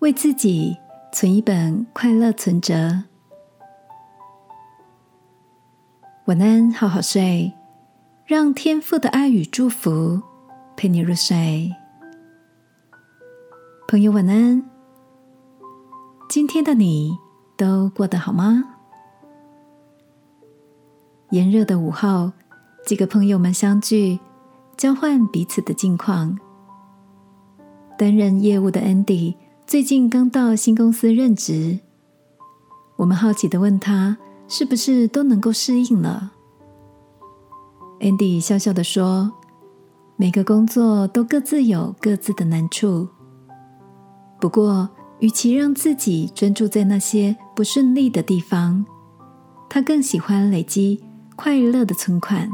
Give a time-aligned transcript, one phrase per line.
[0.00, 0.74] 为自己
[1.12, 3.02] 存一本快乐存折。
[6.24, 7.52] 晚安，好好睡，
[8.24, 10.22] 让天父的爱与祝福
[10.74, 11.70] 陪你入睡。
[13.88, 14.64] 朋友，晚安。
[16.30, 17.18] 今天的你
[17.58, 18.64] 都过得好吗？
[21.28, 22.32] 炎热的午后，
[22.86, 24.18] 几个朋友们相聚，
[24.78, 26.38] 交换彼此的近况。
[27.98, 29.36] 担任业务的 Andy
[29.70, 31.78] 最近刚到新公司任职，
[32.96, 34.18] 我们好奇的问他。
[34.48, 36.32] 是不是都能够适应了
[38.00, 39.30] ？Andy 笑笑的说
[40.18, 43.06] ：“每个工作都各自有各自的难处。
[44.40, 44.88] 不过，
[45.20, 48.84] 与其让自己专注在那些不顺利的地方，
[49.68, 51.00] 他更喜欢累积
[51.36, 52.50] 快乐的存款。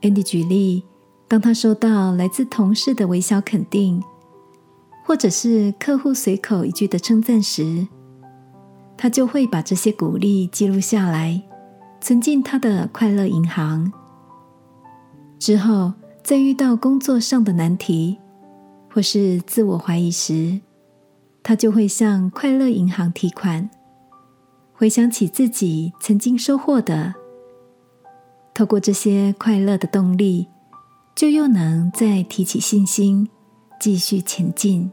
[0.00, 0.82] ”Andy 举例，
[1.28, 4.02] 当他收到来自同事的微笑肯定，
[5.04, 7.86] 或者是客户随口一句的称赞时，
[8.96, 11.42] 他就会把这些鼓励记录下来，
[12.00, 13.92] 存进他的快乐银行。
[15.38, 15.92] 之后，
[16.22, 18.16] 在遇到工作上的难题
[18.92, 20.60] 或是自我怀疑时，
[21.42, 23.68] 他就会向快乐银行提款，
[24.72, 27.14] 回想起自己曾经收获的。
[28.54, 30.46] 透过这些快乐的动力，
[31.16, 33.28] 就又能再提起信心，
[33.82, 34.88] 继续前进。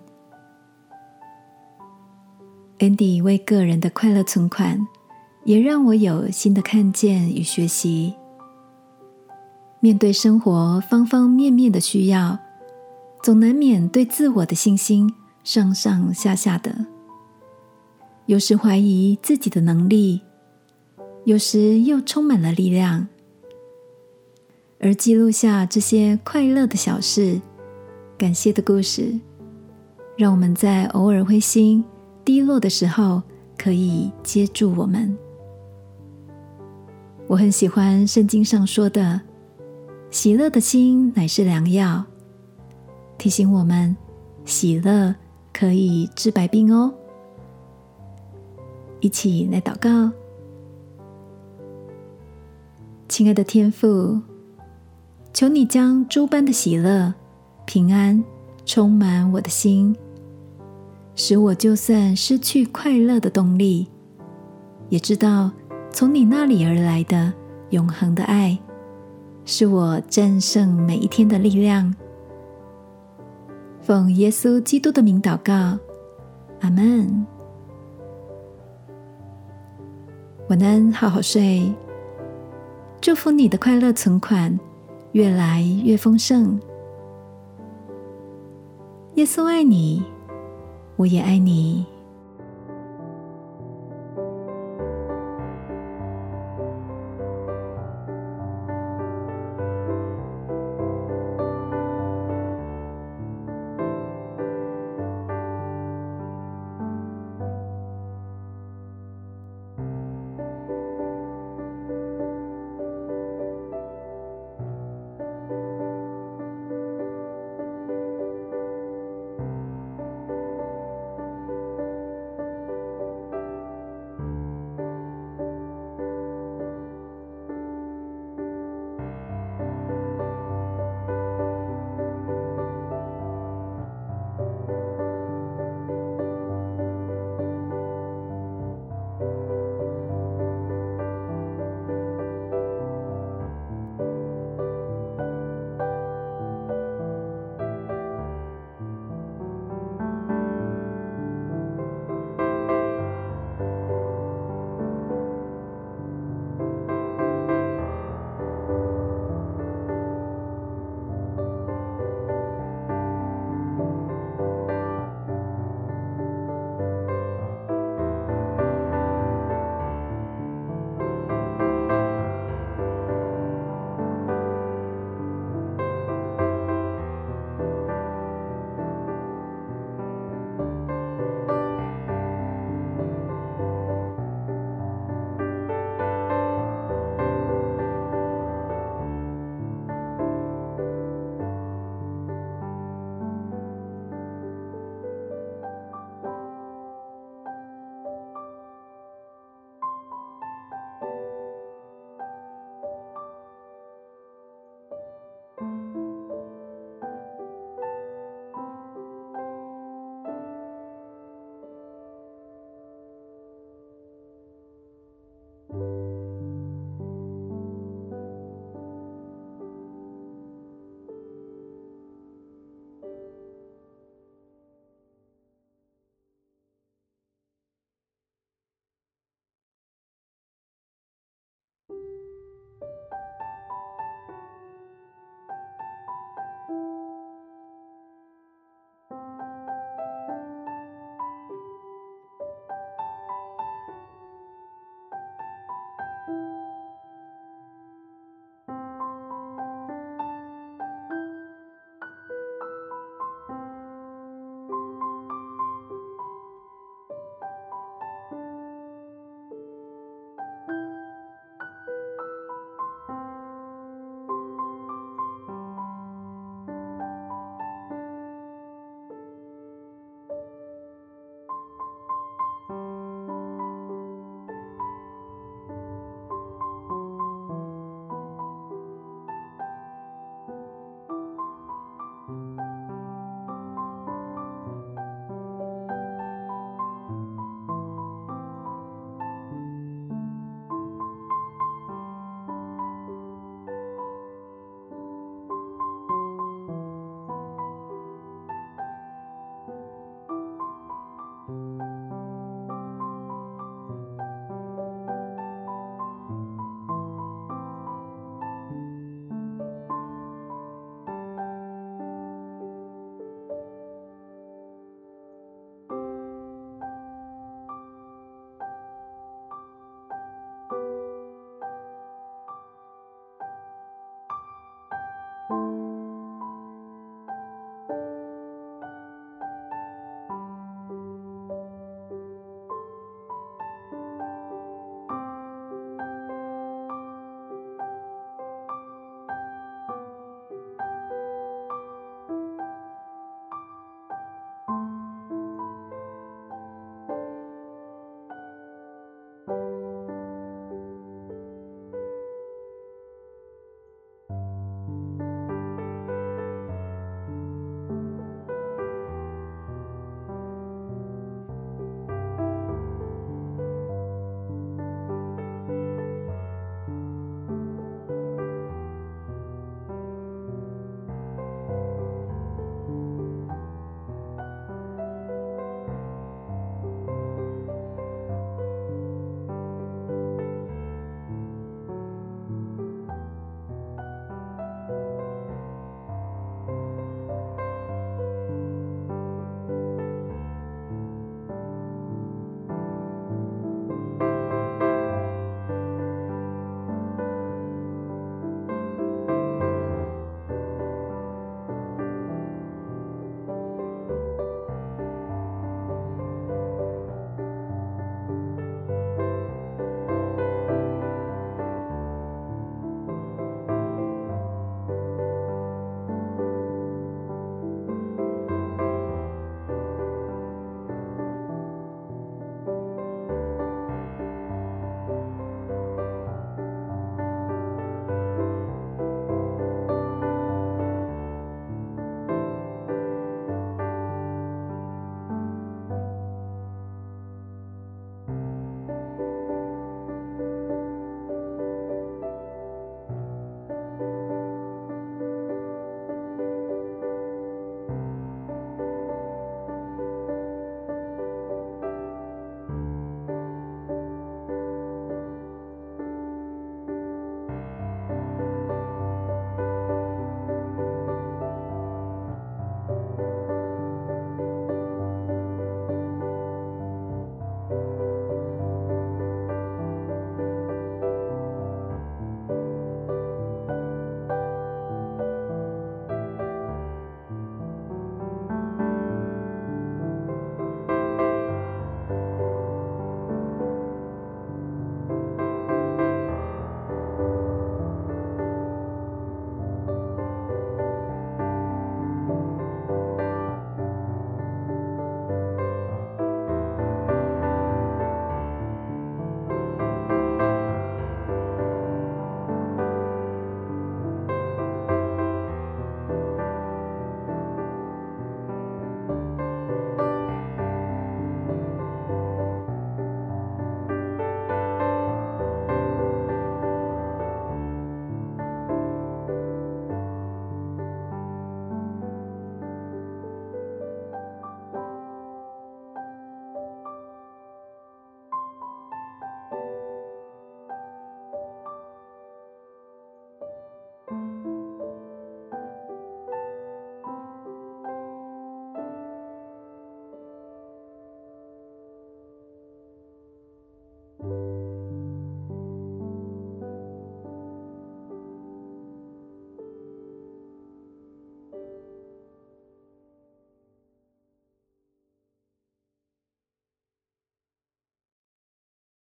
[2.80, 4.88] Andy 为个人的快乐存款，
[5.44, 8.16] 也让我有新的看见与学习。
[9.80, 12.40] 面对生活方方面面的需要，
[13.22, 16.88] 总难免对自我的信心上上下下的，
[18.26, 20.22] 有时怀疑自己的能力，
[21.26, 23.08] 有时又充满了力量。
[24.80, 27.40] 而记录下这些快乐的小事、
[28.20, 29.18] 感谢的故事，
[30.18, 31.82] 让我们在偶尔灰心。
[32.26, 33.24] 低落的时候，
[33.58, 35.18] 可以接住我们。
[37.28, 39.22] 我很喜欢圣经上说的
[40.12, 42.04] ：“喜乐的心乃是良药。”
[43.18, 43.96] 提醒我们，
[44.44, 45.16] 喜乐
[45.54, 46.94] 可以治百病哦。
[49.00, 50.12] 一起来祷告，
[53.08, 54.20] 亲爱的天父，
[55.34, 57.14] 求你将诸般的喜乐、
[57.70, 58.24] 平安
[58.66, 59.96] 充满我的心。
[61.14, 63.88] 使我就算失去快乐的动力，
[64.90, 65.52] 也知道
[65.92, 67.32] 从你那里而来的
[67.70, 68.58] 永恒的爱，
[69.46, 71.94] 是我战胜每一天的力量。
[73.82, 75.78] 奉耶稣基督的名祷告，
[76.62, 77.24] 阿门。
[80.50, 81.72] 晚安，好好睡。
[83.00, 84.60] 祝福你的快乐存款
[85.12, 86.60] 越来越丰盛。
[89.20, 90.02] 耶稣爱你。
[90.96, 91.86] 我也爱你。